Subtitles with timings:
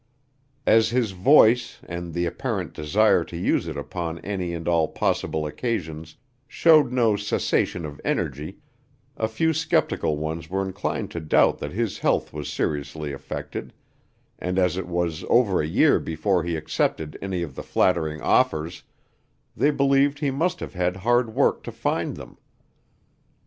[0.65, 5.45] As his voice, and the apparent desire to use it upon any and all possible
[5.45, 6.15] occasions,
[6.47, 8.57] showed no cessation of energy,
[9.15, 13.73] a few skeptical ones were inclined to doubt that his health was seriously affected,
[14.39, 18.81] and as it was over a year before he accepted any of the flattering offers,
[19.55, 22.39] they believed he must have had hard work to find them.